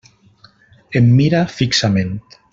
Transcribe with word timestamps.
Em 1.01 1.11
mira 1.19 1.43
fixament. 1.59 2.17